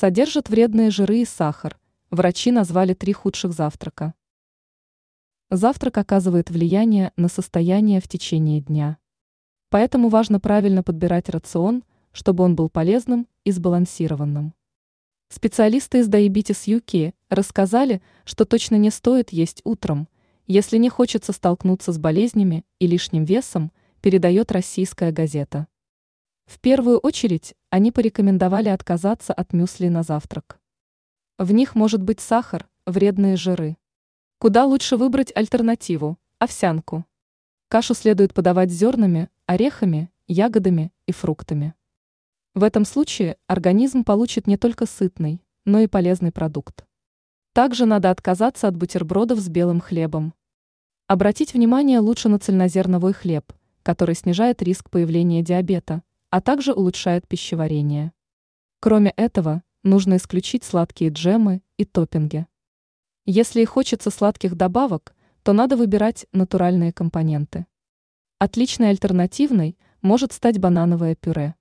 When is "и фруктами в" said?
41.04-42.62